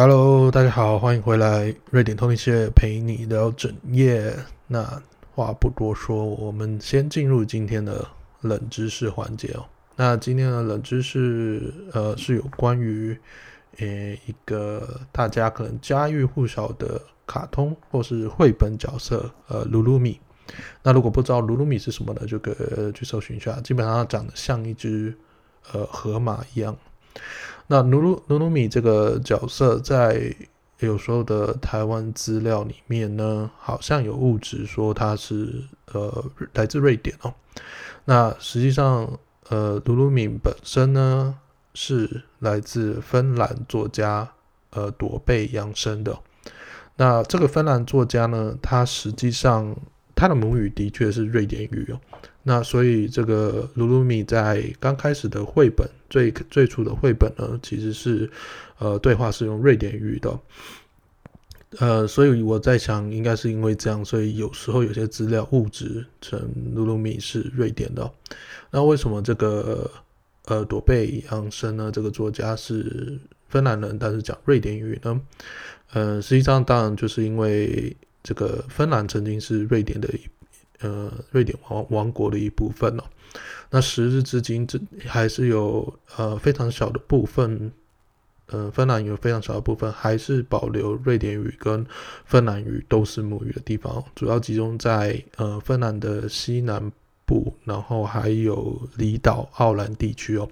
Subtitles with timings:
[0.00, 4.32] Hello，大家好，欢迎回来，瑞典通勤学陪你聊整夜。
[4.68, 5.02] 那
[5.34, 8.06] 话不多说，我们先进入今天的
[8.42, 9.66] 冷知识环节哦。
[9.96, 13.18] 那今天的冷知识，呃，是有关于
[13.78, 13.86] 呃
[14.24, 20.20] 一个大家可能家喻户晓的卡通或是绘本角色，呃，噜噜米。
[20.80, 23.60] 那如果不知道噜噜米是什么呢，就可以去搜寻一下。
[23.62, 25.12] 基本上它长得像一只
[25.72, 26.78] 呃河马一样。
[27.66, 30.34] 那噜噜噜噜米这个角色，在
[30.78, 37.34] 有时候的台湾资料里面呢，好像有误指说他是呃来自瑞典哦。
[38.04, 39.18] 那实际上，
[39.48, 41.34] 呃，努鲁米本身呢
[41.74, 44.30] 是来自芬兰作家
[44.70, 46.18] 呃朵贝扬生的。
[46.96, 49.76] 那这个芬兰作家呢，他实际上
[50.18, 52.00] 他的母语的确是瑞典语哦。
[52.42, 58.28] 那所以这个噜噜米在刚开始的绘本最最初的绘本呢，其实是
[58.78, 60.40] 呃对话是用瑞典语的，
[61.78, 66.40] 呃，所以我在想，应该是因为这样，所以有时候有些资料误指成
[66.74, 68.10] 噜噜米是瑞典的。
[68.70, 69.88] 那为什么这个
[70.46, 71.92] 呃朵贝杨生呢？
[71.92, 75.20] 这个作家是芬兰人，但是讲瑞典语呢？
[75.92, 77.94] 呃，实际上当然就是因为
[78.28, 80.20] 这个芬兰曾经是瑞典的一。
[80.80, 83.02] 呃，瑞典王王国的一部分哦。
[83.68, 87.72] 那时至至今，这还是有呃非常小的部分，
[88.46, 91.84] 呃，芬兰有非常小的部分还是保留瑞典语跟
[92.26, 96.80] 芬兰语都是母语的地方，主要集中在呃芬兰的西南
[97.26, 100.48] 部，然后还有离岛奥兰地区哦。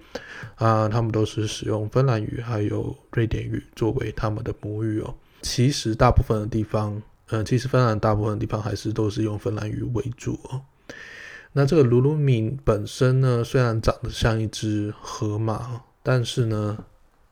[0.57, 5.15] 啊，他们都是使用芬兰语还有瑞典语作为他们的母语哦。
[5.41, 7.01] 其实大部分的地方。
[7.29, 10.63] 呃，其实芬兰大部分地方还是都是用芬兰语为主哦。
[11.53, 16.79] 那这个鲁鲁米本身呢，虽然长得像一只河马，但是呢，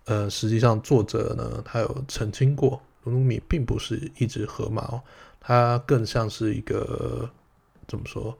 [0.06, 5.00] 呃，实际上作者呢，他有澄清过，鲁鲁米并不是一只河马哦，
[5.38, 7.30] 它更像是一个
[7.86, 8.36] 怎么说，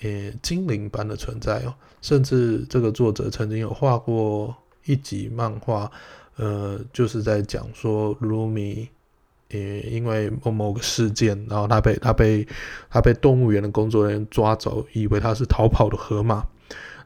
[0.00, 1.74] 呃，精灵般的存在哦。
[2.02, 5.90] 甚至这个作者曾经有画过一集漫画，
[6.36, 8.90] 呃，就是在讲说鲁鲁米。
[9.52, 12.46] 也因为某某个事件，然后他被他被
[12.90, 16.44] 他被动物园的工作人员抓走，以为他是逃跑的河马。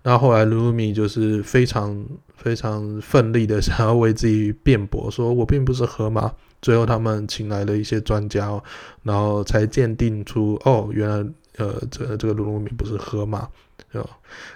[0.03, 2.07] 那后，来噜噜米就是非常
[2.37, 6.33] 非常奋力的想要为自己辩驳，说我并不是河马。
[6.63, 8.63] 最后他们请来了一些专家，
[9.03, 11.17] 然后才鉴定出哦，原来
[11.57, 13.49] 呃这这个噜噜米不是河马。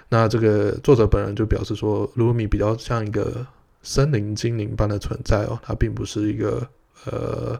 [0.07, 3.45] 那这个作者本人就表示说，噜噜米比较像一个
[3.83, 6.65] 森林精灵般的存在哦，它并不是一个。
[7.05, 7.59] 呃，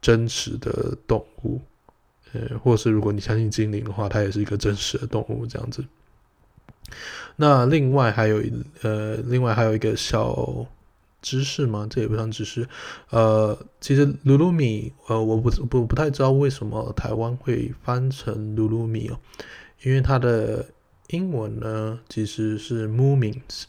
[0.00, 1.60] 真实的动物，
[2.32, 5.84] 呃，或是如果你相信精灵的话，它也是一个真实的动物，这样子。
[7.36, 8.52] 那另外还有一
[8.82, 10.66] 呃，另外还有一个小
[11.20, 11.86] 知识吗？
[11.90, 12.68] 这也不算知识。
[13.10, 19.18] 呃，其实噜噜米，呃，我不不不太知道为什么台湾会翻成噜噜米哦，
[19.82, 20.64] 因为它的
[21.08, 23.64] 英文呢其实是 Moomins。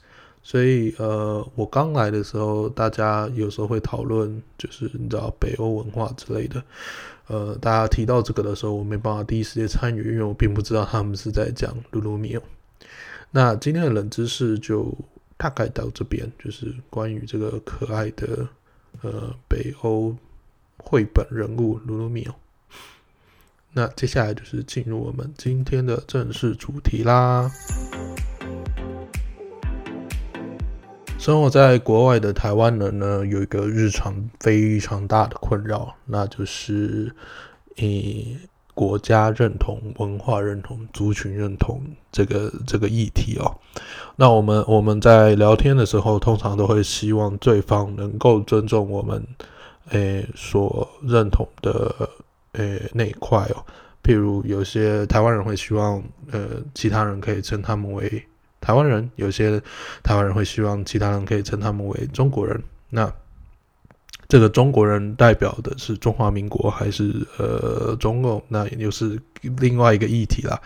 [0.47, 6.63] 所以，呃，我刚来的时候，大家有时候会讨论，就是你知道北欧文化之类的，
[7.27, 12.41] 呃，大家提到这个的时候，我没办法第一时间参与，因为我并不知道他们是在讲噜噜米哦。
[13.29, 14.89] 那今天的冷知识就
[15.35, 18.47] 大概到这边，就是关于这个可爱的
[19.01, 20.15] 呃北欧
[20.77, 22.33] 绘本人物噜噜米哦。
[23.73, 27.51] 那接下来就是进入我们今天的正式主题啦。
[31.17, 37.13] 生活在国外的台湾人呢，有一个日常非常大的困扰，那就是
[37.75, 38.37] 以
[38.73, 43.59] 国家认同、文化认同、族群认同这个这个议题哦。
[44.15, 49.21] 那我们我们在聊天的时候，通常都会希望对方能够尊重我们
[49.89, 52.09] 诶所认同的
[52.53, 53.65] 诶那一块哦。
[54.01, 56.01] 譬如有些台湾人会希望
[56.31, 58.23] 呃其他人可以称他们为。
[58.67, 59.61] 台湾人，有些
[60.03, 62.61] 台湾人会希望其他人可以称他们为中国人。
[62.89, 63.09] 那
[64.27, 68.43] 这个中国人代表的是中华民国还是呃中共？
[68.49, 70.59] 那又是另外一个议题啦。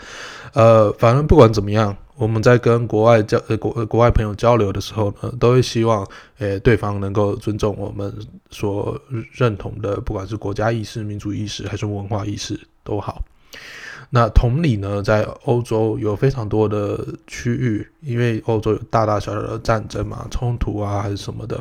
[0.56, 6.04] 呃，反正不管怎么样，我们在跟国外交呃国国外朋友交流的时候呢，都会希望
[6.40, 8.12] 呃对方能够尊重我们
[8.50, 9.00] 所
[9.32, 13.24] 认同的，不管是国家意识、民族意识还是文化意识都好。
[14.14, 21.58] 那同理呢，在欧洲有非常多的区域，因为欧洲有大大小小的战争嘛、冲突啊，还是什么的，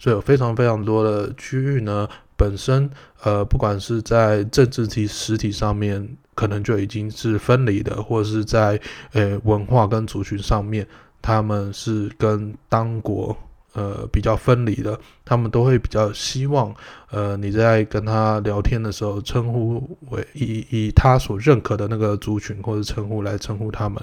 [0.00, 2.90] 所以有非常非常多的区域呢，本身
[3.22, 8.80] 呃，不管是在政治体实体上面，可能就已经是分离的，或者是在
[9.12, 10.84] 呃文化跟族群上面，
[11.22, 13.36] 他们是跟当国
[13.74, 16.74] 呃比较分离的，他们都会比较希望
[17.10, 24.02] 呃你在跟他聊天的时候称呼为以以他所认可的那个族群或者称呼来称呼他们，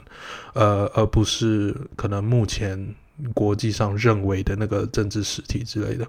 [0.53, 2.95] 呃而不是可能目前
[3.33, 6.07] 国际上认为的那个政治实体之类的。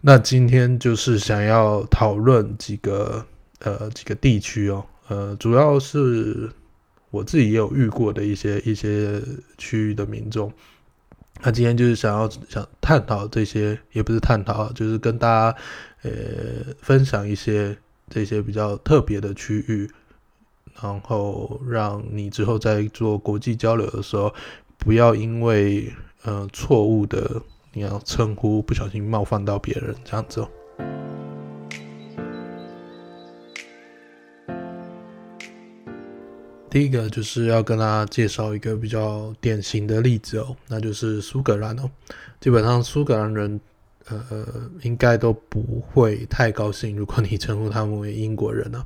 [0.00, 3.24] 那今天就是想要讨论几个
[3.60, 6.50] 呃几个地区哦，呃主要是。
[7.12, 9.22] 我自己也有遇过的一些一些
[9.56, 10.52] 区域的民众，
[11.42, 15.58] 那今天就是想要想探讨这些，也不是探讨，就是跟大家
[16.02, 16.10] 呃
[16.80, 17.76] 分享一些
[18.08, 19.88] 这些比较特别的区域，
[20.82, 24.34] 然后让你之后在做国际交流的时候，
[24.78, 25.92] 不要因为
[26.24, 27.40] 呃错误的
[27.72, 30.48] 你要称呼，不小心冒犯到别人这样子哦。
[36.76, 41.90] 第一个就是要跟大家介绍一个比较典型的例子哦，那就是苏格兰哦。
[42.38, 43.58] 基本上苏格兰人，
[44.08, 44.46] 呃，
[44.82, 48.84] 应该都不会太高兴，如果你称呼他们为英国人呢、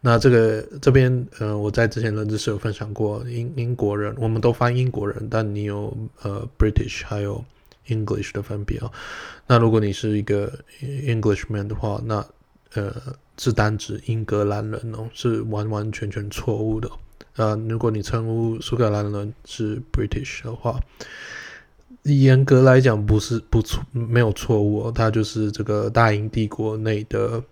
[0.00, 7.44] 那这个这边，呃，我在之前的知识有分享过，英英国人，我们都翻英国人，但你有呃 British 还有
[7.88, 8.90] English 的分别哦。
[9.46, 10.50] 那如果你是一个
[10.80, 12.26] Englishman 的话，那
[12.72, 12.90] 呃
[13.36, 16.90] 是单指英格兰人哦，是完完全全错误的。
[17.36, 20.80] 呃，如果你称呼苏格兰人是 British 的话，
[22.02, 27.42] 严格来讲不是不错，没有错误哦，它就是这个大英帝国内的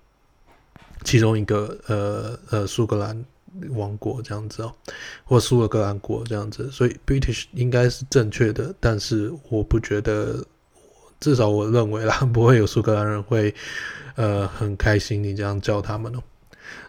[1.05, 3.25] 其中一个呃呃苏格兰
[3.71, 4.73] 王国这样子哦，
[5.25, 10.45] 或苏格兰国这样子，所以 British 应该是正确的，但是我不觉得，
[11.21, 13.55] 至少我认为啦，不会有苏格兰人会
[14.17, 16.23] 呃很开心你这样叫他们哦。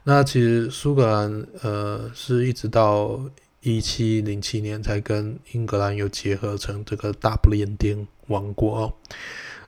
[0.03, 3.19] 那其实苏格兰呃是一直到
[3.61, 8.93] 一七零七年才跟英格兰有结合成这个大不列颠王国哦。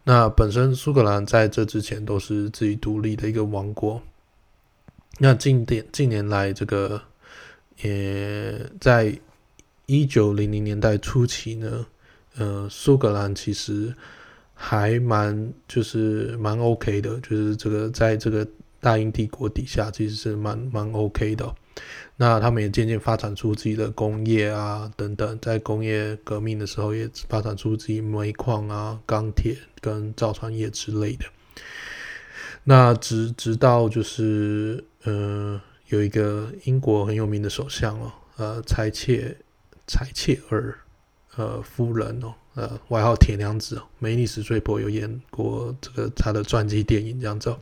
[0.04, 4.02] 那本身苏格兰在这之前都是自己独立的一个王国。
[5.20, 7.00] 那近点近年来这个
[7.84, 9.16] 也在
[9.86, 11.86] 一九零零年代初期呢，
[12.38, 13.94] 呃苏格兰其实
[14.54, 18.48] 还蛮就是蛮 OK 的，就是这个在这个。
[18.82, 21.56] 大英帝国底下其实是蛮蛮 OK 的，
[22.18, 31.26] 那他们也渐渐发展出自己的工业啊等等，在工业革命的时候也发展出自己煤矿啊、钢铁跟造船业之类的。
[32.64, 39.38] 那直直到就是呃有一个英国很有名的首相哦，呃柴切
[39.86, 40.76] 柴切尔
[41.36, 47.56] 呃夫人哦，呃外号铁娘子哦，梅丽史翠普有演过这个他的传记电影这样子。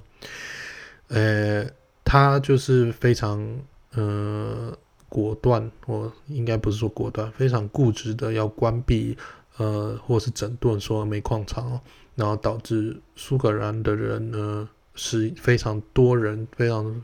[1.09, 1.69] 呃，
[2.03, 3.39] 他就是非常
[3.93, 4.75] 呃
[5.07, 9.17] 果断，我应该不是说果断，非常固执的要关闭
[9.57, 11.81] 呃或是整顿说煤矿厂哦，
[12.15, 17.01] 然后导致苏格兰的人呢是非常多人，非常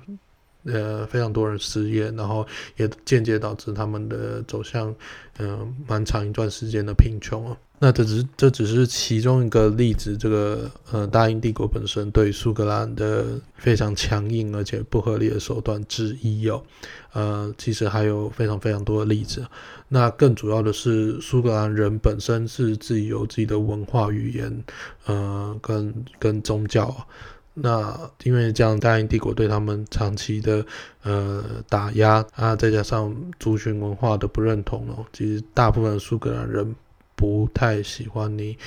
[0.66, 2.46] 呃非常多人失业，然后
[2.78, 4.94] 也间接导致他们的走向
[5.38, 7.58] 嗯、蛮长一段时间的贫穷哦。
[7.78, 16.64] 那这只这只是其中一个例子，这个呃大英帝国本身对苏格兰的非常强硬而且不合理的手段之一哦，
[17.12, 19.46] 呃，其实还有非常非常多的例子。
[19.90, 24.64] 那更主要的是，苏格兰人本身是自己有自己的文化语言，
[25.06, 26.96] 呃，跟跟宗教。
[27.56, 30.64] 那因为这样，大英帝国对他们长期的
[31.02, 36.76] 呃打压啊，再加上族群文化的不认同哦，其实大部分苏格兰人。
[37.18, 38.58] 不太喜欢你，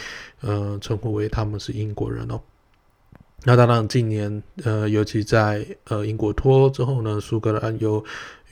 [0.40, 2.40] 呃，称呼为他们是英国人哦。
[3.44, 8.02] 那当然，近年，呃，尤其在呃英国脱欧之后呢，苏格兰又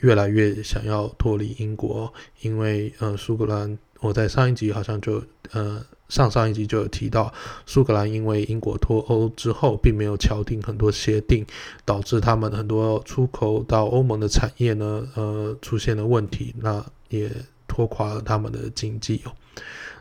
[0.00, 2.12] 越来越想要脱离英国，
[2.42, 7.32] 因为呃，苏格兰，我在上一集好像就呃上上一集就有提到，
[7.66, 11.44] 苏格兰因为英国脱欧之后，并没有敲定很多协定，
[11.84, 17.30] 导致他们很多出口到欧盟的产业呢，呃，出现了问题，那也
[17.66, 19.32] 拖垮了他们的经济哦。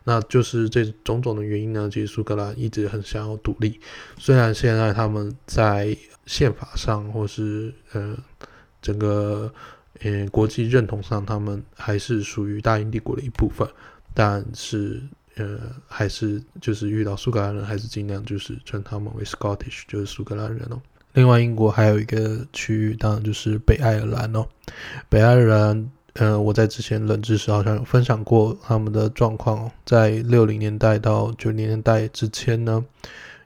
[0.04, 3.80] 那就是这种种的原因呢，其实苏格兰一直很想要独立，
[4.20, 5.98] 虽然现在他们在
[6.28, 8.16] 宪法上或是呃
[8.84, 9.52] 整个
[10.02, 13.68] 呃国际认同上，他们还是属于大英帝国的一部分，
[14.14, 15.02] 但是
[15.38, 20.82] 呃还是就是遇到苏格兰人，还是尽量就是称他们为 Scottish，就是苏格兰人哦。
[21.14, 24.46] 另外，英国还有一个区域，当然就是北爱尔兰哦，
[25.10, 25.92] 北爱尔兰。
[26.18, 32.86] 呃，我在之前冷知识好像有分享过他们的状况哦，在六零年代到九零年代之前呢，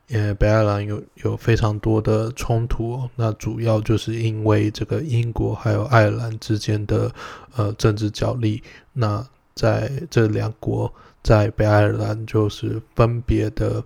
[0.09, 7.11] 呃，北爱尔兰有有非常多的冲突，那主要就是因为这个英国还有爱尔兰之间的
[7.55, 8.61] 呃政治角力，
[8.93, 10.93] 那在这两国
[11.23, 13.83] 在北爱尔兰就是分别的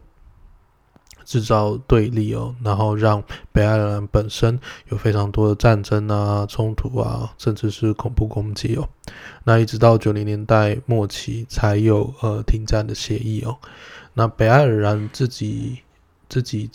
[1.25, 4.60] 制造对立哦，然后让北爱尔兰本身
[4.90, 8.88] 有非常多的战争啊、冲突啊，甚至是恐怖攻击哦。
[9.46, 13.58] 那一直到九零年代末期才有呃停战的协议哦。
[14.13, 15.80] 那北爱尔兰自己
[16.28, 16.70] 自己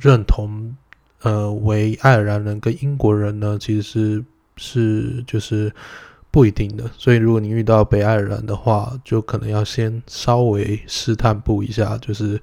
[0.00, 0.74] 认同
[1.22, 4.24] 呃为爱尔兰人跟英国人呢，其实是
[4.56, 5.72] 是就是
[6.30, 6.90] 不一定的。
[6.96, 12.40] 所以如果你遇到北爱尔兰的话，就可能要先稍微试探步一下，就是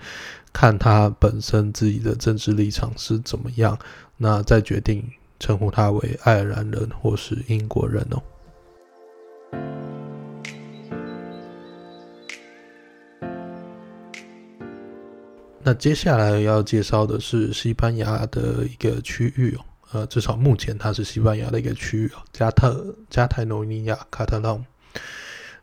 [0.52, 3.78] 看他本身自己的政治立场是怎么样，
[4.18, 5.04] 那再决定
[5.40, 8.22] 称呼他为爱尔兰人或是英国人哦。
[15.64, 24.66] 那接下来要介绍的是西班牙的一个区域哦，呃，至少目前它是西班牙的一个区域，加特加泰罗尼亚卡特隆。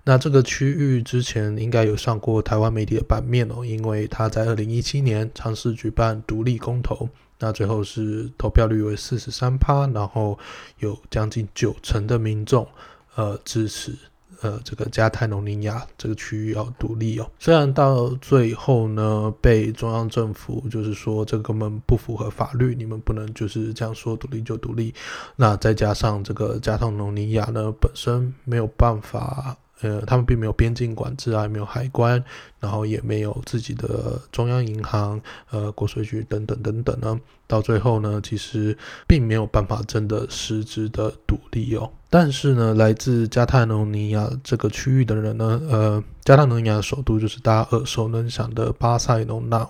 [0.06, 10.38] 那这个区域之前应该有上过台湾媒体的版面哦，因为它在二零一七年尝试举办独立公投，那最后是投票率为四十三趴，然后
[10.78, 12.68] 有将近九成的民众
[13.14, 13.96] 呃支持。
[14.44, 17.26] 呃，这个加泰罗尼亚这个区域要独立哦。
[17.38, 24.92] 虽然到最后呢，被中央政府就是说这个根本不符合法律，你们不能就是这样说独立就独立。
[25.34, 29.56] 那再加上这个加泰罗尼亚呢，本身没有办法。
[29.80, 32.22] 呃，他们并没有边境管制啊，也没有海关，
[32.60, 37.20] 然后也没有自己的中央银行、呃国税局等等等等呢。
[37.46, 38.76] 到最后呢，其实
[39.06, 41.90] 并没有办法真的实质的独立哦。
[42.08, 49.68] 但是呢，来自加泰罗尼亚这个区域的人呢，呃，加泰罗尼亚的首都就是大家耳熟能详的巴塞隆纳。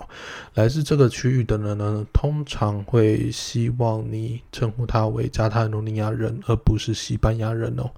[0.53, 7.89] 来自这个区域的人呢，通常会希望你称呼他为加泰罗尼亚人，而不是西班牙人哦。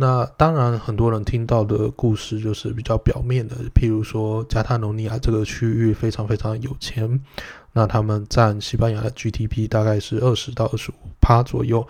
[0.00, 7.20] 那当然，很多人听到的故事就是比较表面的，譬如说加泰罗尼亚这个区域非常非常有钱，
[7.72, 11.84] 那他们占西班牙的 GDP 大概是二十到二十五趴左右。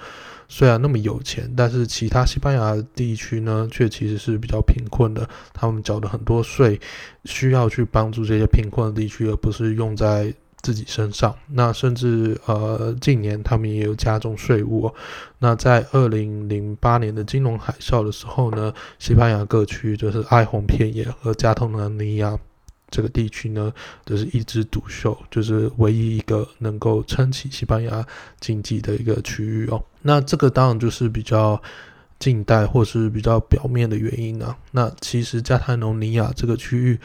[0.48, 5.28] 虽然那么有钱，但是其他西班牙地区呢，却其实是比较贫困的。
[5.52, 6.80] 他们缴的很多税，
[7.26, 14.92] 需要去帮助这些贫困的地区，而不是用在自己身上，那甚至呃，近年他们也有加重税务。
[15.38, 22.36] 那在二零零八年的金融海啸的时候呢，西班牙各区就是哀鸿遍野，和加泰罗尼亚
[22.90, 23.72] 这个地区呢，
[24.04, 28.04] 就是一枝独秀，就是唯一一个能够撑起西班牙
[28.40, 29.80] 经济的一个区域哦。
[30.02, 31.62] 那这个当然就是比较
[32.18, 34.56] 近代或是比较表面的原因啊。
[34.72, 36.98] 那其实加泰罗尼亚这个区域，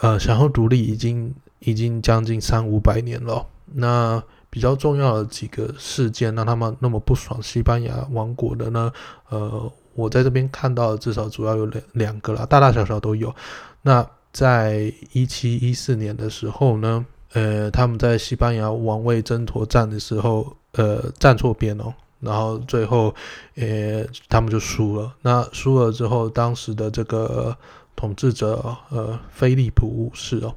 [0.00, 1.34] 呃，想要独立已经。
[1.60, 3.46] 已经将近三五百年了。
[3.74, 8.90] 那比较重要的几个事件让他们那么不爽西班牙王国的呢？
[9.28, 13.34] 呃，我在这边看到至少主要有两两个啦，大大小小都有。
[13.82, 23.14] 那在一七一四年的时候呢，呃，他们在西班牙王位争夺战的时候，呃，站错边哦，然后最后，
[23.56, 25.12] 呃，他们就输了。
[25.20, 27.54] 那输了之后，当时的这个
[27.94, 30.54] 统治者，呃，菲利普五世哦。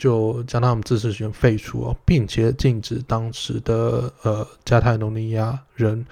[0.00, 6.02] 就将他们自治权废除哦，并且禁止当时的呃加泰罗尼亚人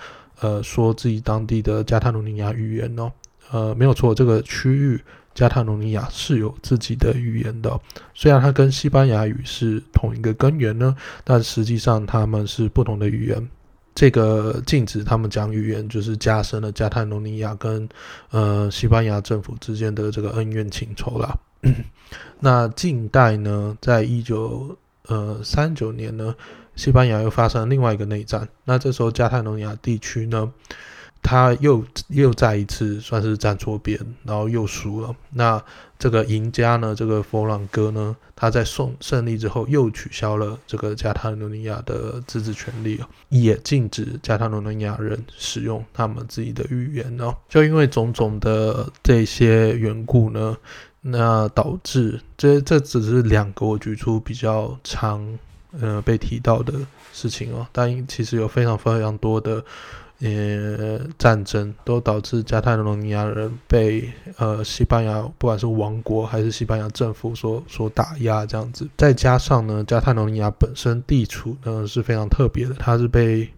[0.40, 3.10] 呃说自己当地的加泰罗尼亚语言哦，
[3.50, 5.02] 呃没有错，这个区域
[5.34, 7.80] 加泰罗尼亚是有自己的语言的，
[8.12, 13.48] 虽然它跟西班牙语是同一个根源呢，但实际上他们是不同的语言。
[13.94, 17.88] 这个禁止他们讲语言，就是加深了加泰罗尼亚跟
[18.30, 21.36] 呃西班牙政府之间的这个恩怨情仇啦。
[22.40, 26.34] 那近代呢，在一九呃三九年呢，
[26.76, 28.48] 西班牙又发生了另外一个内战。
[28.64, 30.52] 那这时候加泰罗尼亚地区呢，
[31.20, 35.14] 他又又再一次算是站错边，然后又输了。
[35.30, 35.60] 那
[35.98, 43.00] 这个赢家呢，这个佛朗哥呢，他在胜胜利之后又取消了这个加泰罗尼亚的自治权利，
[43.30, 47.34] 也禁止加泰罗尼亚人使用他们自己的语言哦。
[47.48, 50.56] 就因为种种的这些缘故呢。
[51.10, 55.38] 那导致这这只是两个我举出比较常
[55.80, 56.74] 呃被提到的
[57.12, 59.64] 事情哦，但其实有非常非常多的
[60.20, 73.48] 呃战争都导致加泰罗尼亚人被呃西班牙不管是王国还是西班牙政府所所打压这样子，再加上呢加泰罗尼亚本身地处呢是非常特别的，它是被。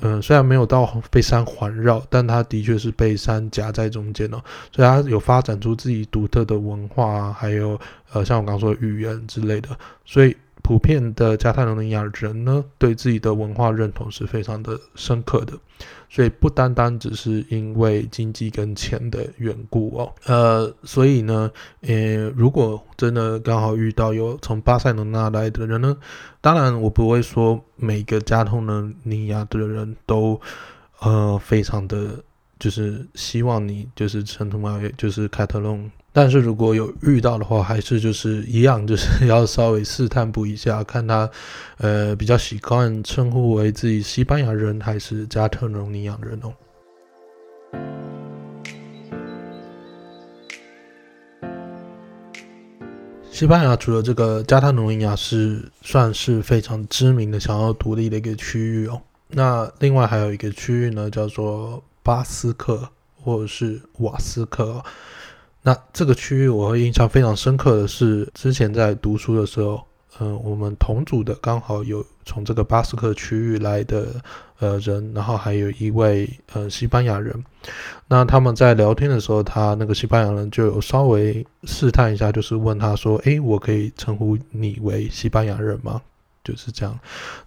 [0.00, 4.38] 嗯，虽然没有到被山环绕，但它的确是被山夹在中间哦，
[4.70, 7.80] 所以它有发展出自己独特的文化啊，还有
[8.12, 9.70] 呃，像我刚刚说的语言之类的，
[10.04, 10.36] 所以
[10.66, 15.52] 普遍的加泰罗尼亚人呢，对自己的文化认同是非常的深刻的，
[16.10, 21.48] 所以不单单只是因为经济跟钱的缘故哦，呃，所以呢，
[21.82, 25.96] 呃，如果真的刚好遇到有从巴塞罗那来的人呢，
[26.40, 30.40] 当然我不会说每个加泰罗尼亚的人都，
[30.98, 32.20] 呃，非常的
[32.58, 35.88] 就是希望你就是称呼为就是凯特隆。
[36.16, 41.28] 但是如果有遇到的话，还是就是一样，就是要稍微试探不一下，看他，
[41.76, 46.54] 呃，比较习惯称呼为自己西班牙人还是加特隆尼亚人哦。
[53.30, 62.88] 西班牙除了这个加泰罗尼亚是算是非常知名的想要独立的一个区域哦，那另外还有一个区域呢，叫做巴斯克
[63.22, 64.82] 或者是瓦斯克。
[65.66, 69.82] 那这个区域我会印象非常深刻的是，之前在读书的时候，
[70.20, 74.06] 嗯、我们同组的刚好有从这个巴斯克区域来的
[74.60, 77.34] 呃人，然后还有一位呃西班牙人。
[78.06, 86.00] 那他们在聊天的时候，他那个西班牙人就有稍微试探一下，就是问他说：“诶，我可以称呼你为西班牙人吗？”
[86.44, 86.96] 就是这样，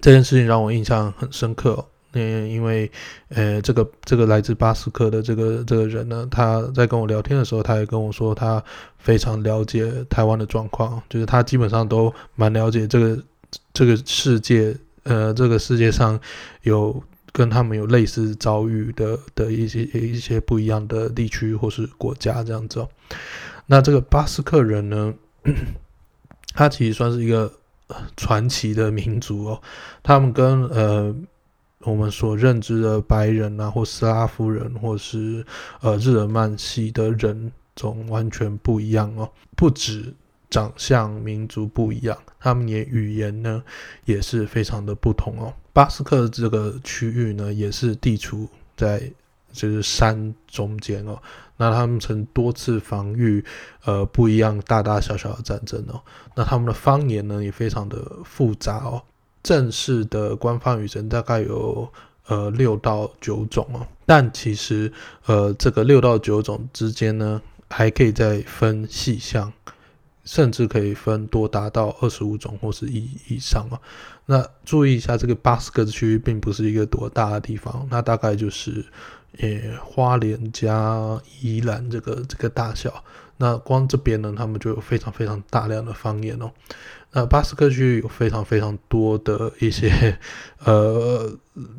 [0.02, 1.86] 这件事情让我印象很深刻哦。
[2.14, 2.92] 嗯，因为，
[3.28, 8.64] 呃，这个这个来自巴斯克的这个这个人呢，他在跟我聊天的时候，他也跟我说，他
[8.98, 13.24] 非常了解台湾的状况，就是他基本上都蛮了解这个
[13.74, 16.20] 这个世界，呃，这个世界上
[16.64, 17.00] 有
[17.32, 22.90] 跟他们有类似遭遇的的一些一些不一样的地区或是国家这样子哦。
[23.68, 25.14] 那这个巴斯克人呢，
[26.56, 27.54] 他其实算是一个
[28.18, 29.62] 传奇的民族哦，
[30.02, 31.16] 他们跟呃。
[31.86, 35.46] 我们所认知的白人啊，或斯拉夫人，或是
[35.80, 39.32] 呃日耳曼系的人种完全不一样哦。
[39.56, 40.14] 不止
[40.50, 43.64] 长相、民族不一样，他们也语言呢
[44.04, 45.54] 也是非常的不同哦。
[45.72, 49.10] 巴斯克这个区域呢，也是地处在
[49.54, 51.18] 就是山中间哦。
[51.56, 53.44] 那他们曾多次防御
[53.86, 56.02] 呃不一样大大小小的战争哦。
[56.36, 59.02] 那他们的方言呢也非常的复杂哦。
[59.42, 61.92] 正式的官方语言大概有
[62.28, 64.92] 呃六到九种哦，但其实
[65.26, 69.52] 呃这个六到九种之间呢，还可以再分细项，
[70.24, 73.80] 甚至可以分多达到二十五种或是以以上哦。
[74.26, 78.86] 那注意一下，这个巴斯克区域并不是一个多大的地方，那大概就是
[79.40, 79.48] 呃
[79.84, 83.04] 花莲加宜兰这个这个大小。
[83.38, 86.52] 那光这边呢，他们就有非常非常大量的方言哦。
[87.12, 90.18] 那巴斯克区有非常非常多的一些
[90.64, 91.32] 呃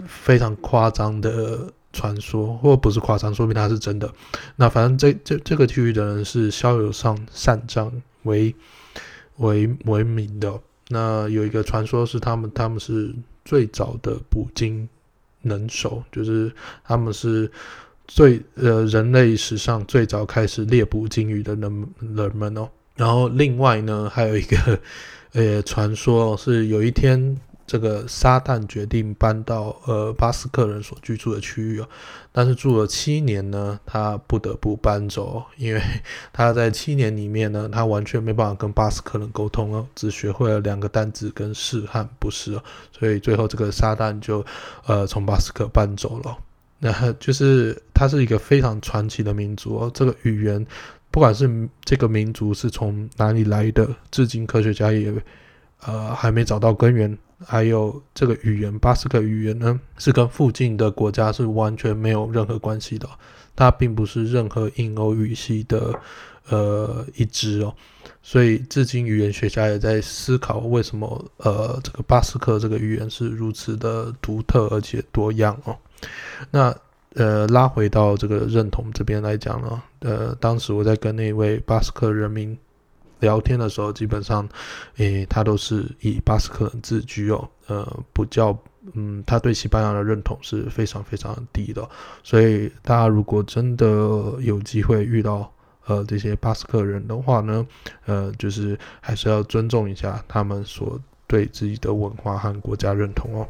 [0.07, 4.13] 非常夸张的传说，或不是夸张，说明它是真的。
[4.57, 7.91] 那反正这这这个区域的人是骁勇善善战
[8.25, 8.55] 为
[9.37, 10.61] 为为名的。
[10.89, 13.15] 那有一个传说是他们他们是
[13.45, 14.89] 最早的捕鲸
[15.43, 16.53] 能手，就是
[16.85, 17.51] 他们是。
[18.13, 24.81] 最呃，人类史上最早开始猎捕鲸鱼的人人们哦，然后另外呢，还有一个
[25.33, 31.89] 呃传说是有一天这个撒旦决定搬到呃巴斯克人所居住的区域哦，
[32.33, 35.81] 但是住了七年呢，他不得不搬走，因为
[36.33, 44.45] 他在七年里面呢，他完全没办法跟巴斯克人沟通哦，只学会了两个单字跟是和不是，所以最后这个撒旦就
[44.87, 46.37] 呃从巴斯克搬走了。
[46.83, 49.91] 那就是它是一个非常传奇的民族哦。
[49.93, 50.67] 这个语言，
[51.11, 55.13] 不管是这个民族是从哪里来的，至今科学家也
[55.85, 57.17] 呃还没找到根源。
[57.43, 63.09] 还有这个语言，巴斯克语言呢，是跟附近的国家是完全没有任何关系的。
[63.57, 65.99] 它并不是任何印欧语系的
[66.51, 67.75] 呃一支哦。
[68.23, 75.75] 所以至今语言学家也在思考，为什么呃这个巴斯克这个语言是如此的独特而且多样哦。
[76.51, 76.77] 那
[77.15, 82.57] 呃，拉回到这个认同这边来讲呢，呃，当时我在跟那位巴斯克人民
[83.19, 84.49] 聊天的时候，基本上，
[84.99, 88.57] 诶、他都是以巴斯克人自居哦，呃，不叫，
[88.95, 91.87] 嗯，他对西班牙的认同是非常非常低的，
[92.23, 93.87] 所以大家如果真的
[94.41, 95.53] 有机会遇到
[95.87, 97.67] 呃这些巴斯克人的话呢，
[98.07, 103.47] 呃，就是还是要尊重一下他们所对自己的文化和国家认同哦。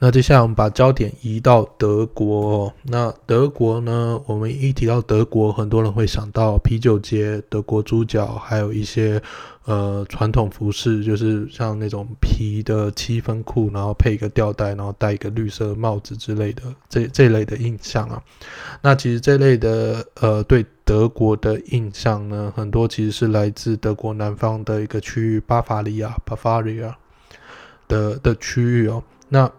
[0.00, 2.72] 那接下来我们把焦点移到德国。
[2.84, 4.20] 那德国呢？
[4.26, 9.20] 我们一提到德国，很多人会想到啤酒节、德国猪脚，还有一些
[9.64, 18.22] 呃传统服饰，就是像那种皮的七分裤，然后配一个吊带，然后戴一个绿色帽子之类的这这类的印象啊。
[18.80, 26.94] 那其实这类的呃对德国的印象呢，很多其实是来自德国南方的一个区域巴伐利亚 （Bavaria）
[27.88, 29.02] 的的区域哦。
[29.30, 29.50] 那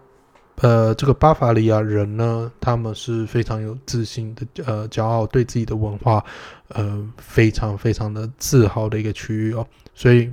[0.62, 6.22] 呃，这个巴伐利亚人呢，他们是非常有自信的，呃，骄傲，对自己的文化，
[6.68, 9.66] 呃，非常非常的自豪的一个区域哦。
[9.94, 10.30] 所以，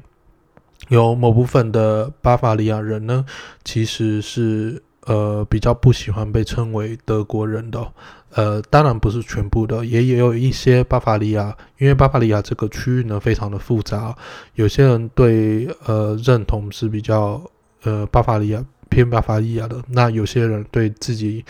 [0.90, 3.26] 有某部分的巴伐利亚人呢，
[3.64, 7.90] 其实是呃比较不喜欢被称为德国人的。
[8.32, 14.14] 呃，当然不是全部的，也也有一些巴伐利亚，因为巴伐利亚这个区域呢非常的复杂，
[14.56, 17.42] 有些人对呃认同是比较
[17.84, 18.62] 呃巴伐利亚。
[18.90, 21.44] 偏巴伐利亚的，那有些人对自己，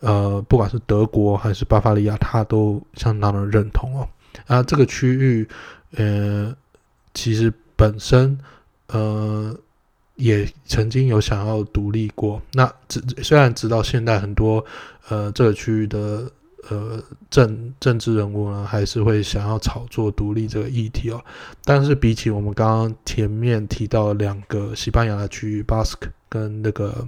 [0.00, 4.08] 呃，不管是德国还是巴伐利亚，他都相当的认同哦。
[4.46, 5.48] 啊，这个区域，
[5.96, 6.54] 呃，
[7.14, 8.38] 其实本身，
[8.88, 9.54] 呃，
[10.14, 12.40] 也曾经有想要独立过。
[12.52, 14.64] 那直虽然直到现在，很多
[15.08, 16.30] 呃这个区域的
[16.68, 21.22] 呃政政治人物呢，还是会想要炒作独立这个议题哦。
[21.64, 26.08] 但是比起我们刚刚前面提到两个西班牙的区域，巴斯克。
[26.30, 27.06] 跟那个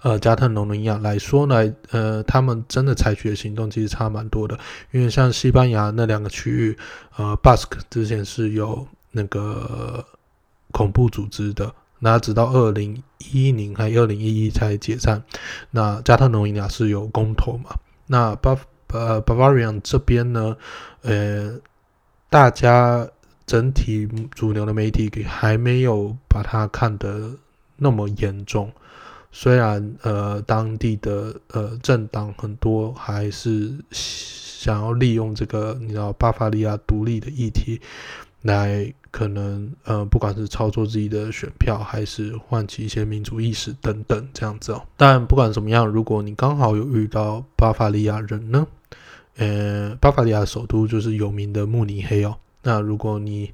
[0.00, 4.58] 呃加泰罗尼亚来说呢，呃，他们真的采取的行动其实差蛮多的。
[4.92, 6.78] 因为像西班牙那两个区域，
[7.16, 10.02] 呃，巴斯克之前是有那个
[10.70, 15.22] 恐怖组织的，那直到二零一零还二零一一才解散。
[15.72, 17.76] 那加泰罗尼亚是有公投嘛？
[18.06, 18.56] 那巴
[18.92, 20.56] 呃巴伐利亚这边呢，
[21.02, 21.58] 呃，
[22.30, 23.06] 大家
[23.44, 27.32] 整体主流的媒体给还没有把它看得。
[27.78, 28.70] 那么严重，
[29.30, 37.80] 虽然呃当地的呃政党很多还是想要利用这个你知道巴伐利亚独立的议题
[38.42, 44.82] 来可能呃不管是操作自己的选票，还是唤起一些民族意识等等这样子哦。
[44.96, 48.66] 但不管怎么样，如果你刚好有遇到巴伐利亚人呢，
[49.36, 52.36] 呃巴伐利亚首都就是有名的慕尼黑哦。
[52.64, 53.52] 那如果你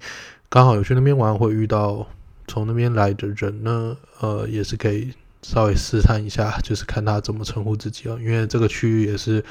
[0.49, 2.07] 刚好有去那边玩，会遇到。
[2.47, 8.19] 从那边来的人呢，呃，也是可以稍微试探一下， 就是看他怎么称呼自己哦。
[8.21, 9.45] 因为这个区域也是，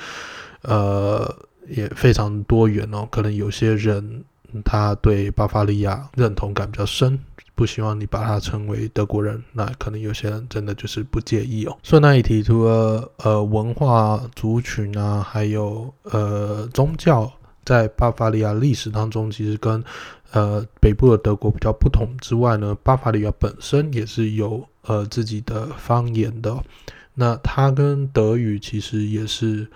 [0.61, 1.35] 呃，
[1.67, 3.07] 也非常多元哦。
[3.11, 4.23] 可能有些人
[4.63, 7.19] 他对巴伐利亚认同感比较深，
[7.55, 9.43] 不希望你把他称为德国人。
[9.53, 11.77] 那可能有些人真的就是不介意哦。
[11.83, 17.31] 顺带一提，除了呃文化族群啊，还有呃宗教，
[17.65, 19.83] 在巴伐利亚历史当中，其实跟
[20.33, 26.57] 呃，北部的德国比较不同之外呢，巴伐利亚本身也是有呃自己的方言的。
[27.13, 29.67] 那它跟德语其实也是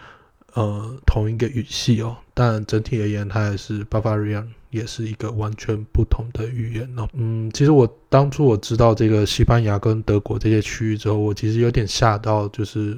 [0.55, 7.07] 呃同一个语系哦，但整体而言，它也是巴伐利亚也是一个完全不同的语言哦。
[7.13, 12.97] 嗯，其实我当初我知道这个西班牙跟德国这些区域之后，我其实有点吓到，就是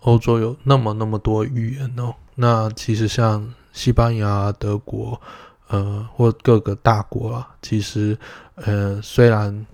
[0.00, 2.14] 欧洲有那么那么多语言哦。
[2.34, 5.18] 那其实像西班牙、德国。
[5.72, 8.16] 呃，或各个大国啊，其实，
[8.56, 9.66] 呃，虽然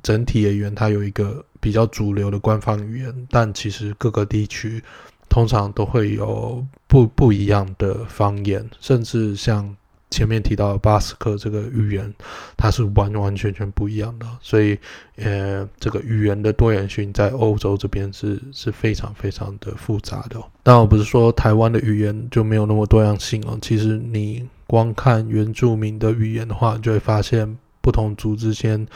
[0.00, 4.80] 整体而言它有一个比较主流的官方语言，但其实各个地区
[5.28, 9.76] 通常都会有不不一样的方言，甚至像
[10.10, 12.14] 前面提到的巴斯克这个语言，
[12.56, 14.26] 它是完完全全不一样的。
[14.40, 14.78] 所以，
[15.16, 20.40] 呃，这个语言的多元性在欧洲这边是是非常非常的复杂的。
[20.62, 24.48] 但我不是说台湾的语言就没有那么多样性哦，其实你。
[24.70, 28.86] 光看原住民的语言的话，就会发现不同族之间，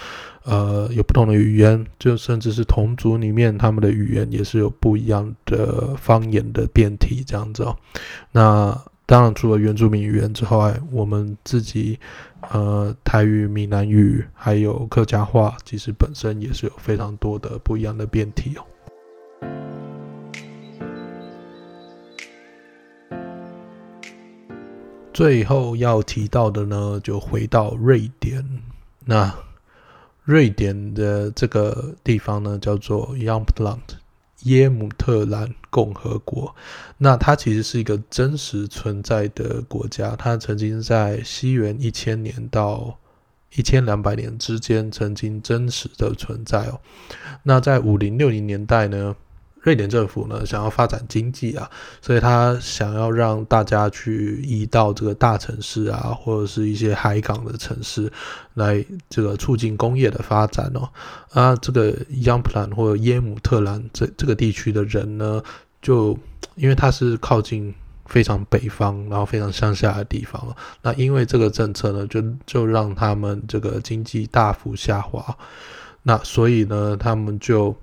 [0.45, 7.77] 呃，有不同的语言，就甚至是同族里面，他们的语言也是有不一样的方言的变体这样子哦。
[8.31, 11.99] 那当然，除了原住民语言之外，我们自己，
[12.51, 18.65] 呃，台语、闽南语还有客家话，其实本身也是有非常多的不一样的变体哦。
[25.13, 28.43] 最后要提到的呢，就回到瑞典。
[29.05, 29.31] 那
[30.25, 33.81] 瑞典的这个地方呢，叫做 Jämtland
[34.45, 36.55] 耶姆特兰共和国。
[36.97, 42.99] 那它其实是一个真实存在的国家，它曾经在西元一千年到
[43.57, 46.81] 一千两百年之间曾经真实的存在哦。
[47.43, 49.15] 那在五零六零年代呢，
[49.65, 51.71] 瑞典政府呢，想要发展经济啊，
[52.03, 58.13] 所以他想要让大家去移到这个大城市啊，或者是一些海港的城市，
[58.53, 60.87] 来这个促进工业的发展哦。
[61.33, 65.43] 啊，这个 Jämtland 或者耶姆特兰这这个地区的人呢，
[65.81, 66.17] 就
[66.57, 67.75] 因为它是靠近
[68.05, 75.35] 非常北方，然后非常乡下的地方，那因为这个政策呢，就就让他们这个经济大幅下滑。
[76.03, 77.75] 那所以呢，他们就。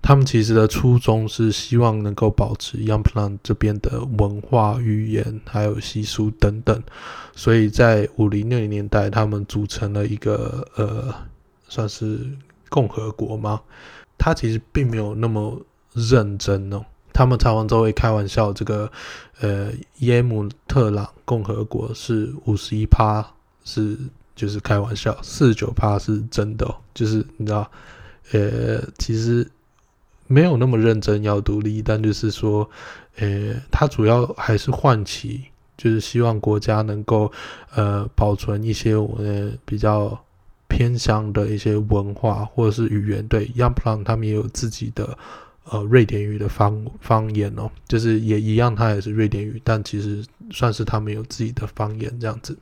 [0.00, 6.82] 他们其实的初衷是希望能够保持 Young Plan 这边的文化、语言还有习俗等等，
[7.34, 11.14] 所以在五零六零年代，他们组成了一个呃，
[11.68, 12.20] 算是
[12.70, 13.60] 共和国吗？
[14.16, 15.60] 他其实并没有那么
[15.92, 16.82] 认真哦。
[17.12, 18.90] 他们常常都会开玩笑，这个
[19.40, 23.22] 呃耶姆特朗共和国是五十一趴
[23.62, 23.98] 是
[24.34, 27.70] 就是开玩笑，四十九趴是真的哦，就是你知道，
[28.32, 29.46] 呃，其实。
[30.28, 32.68] 没有那么认真要独立，但就是说，
[33.16, 35.44] 呃，它主要还是唤起，
[35.76, 37.32] 就是希望国家能够
[37.74, 40.22] 呃保存一些我们比较
[40.68, 43.26] 偏向的一些文化或者是语言。
[43.26, 45.16] 对，Jämtland 他们也有自己的
[45.64, 52.56] 呃瑞典语的方方言哦，就是也一样，它也是瑞典语，但其实算是他们有自己的方言这样子。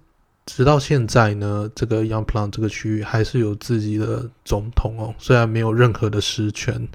[0.46, 6.86] 直到现在呢，这个 Young Plan 这个区域还是有自己的总统哦，虽然没有任何的实权。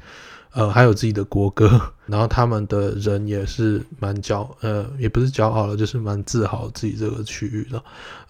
[0.53, 7.81] 呃，还有自己的国歌， 然后他们的人也是蛮骄，呃，也不是骄傲了，就是蛮自豪自己这个区域的。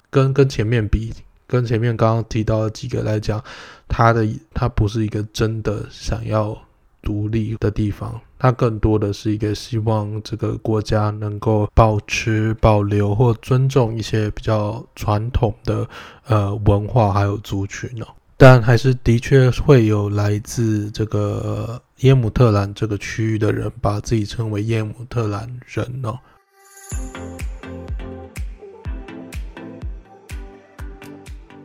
[0.09, 1.13] 跟跟前面比，
[1.47, 3.43] 跟前面刚刚提到的几个来讲，
[3.87, 6.57] 它的它不是一个真的想要
[7.01, 15.87] 独立的地方，它更多的是一个希望这个国家能够保持、保留或尊重一些比较传统的
[16.27, 18.07] 呃文化还有族群哦。
[18.37, 26.17] 但还是的确会有来自这个耶姆特兰这个区域的人，把自己称为耶姆特兰人哦。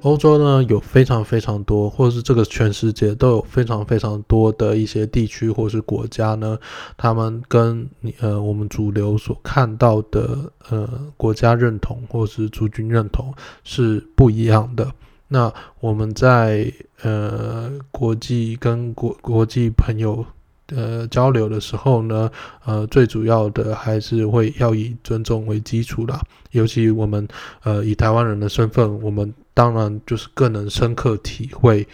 [0.02, 6.58] 欧洲呢，有非常非常多，或者是这个全世界都有非常非常多的一些地区或是国家呢，
[6.98, 7.88] 他们跟
[8.20, 14.92] 呃我们主流所看到的呃国家认同或是族群认同是不一样的。
[15.28, 20.24] 那我们在呃国际跟国国际朋友
[20.68, 22.30] 呃交流的时候呢，
[22.64, 26.20] 呃最主要的还是会要以尊重为基础啦。
[26.52, 27.26] 尤其我们
[27.64, 31.86] 呃以台湾人的身份，我们当然就是更能深刻体会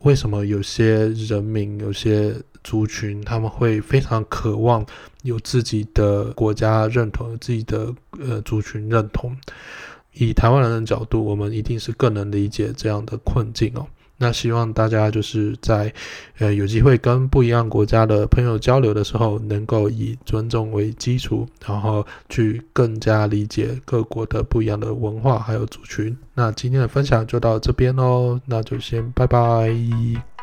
[0.00, 4.84] 为什么有些人民、有些族群他们会非常渴望
[5.22, 9.34] 有自己的国家认同、自己的呃族群认同。
[10.14, 13.86] 以台湾人的角度，我们一定是更能理解这样的困境哦。
[14.16, 15.92] 那希望大家就是在
[16.38, 26.16] 呃有机会跟不一样国家的朋友交流的时候，能够以尊重为基础，然后去更加理解各国的不一样的文化还有族群。
[26.32, 30.33] 那今天的分享就到这边喽，那就先拜拜。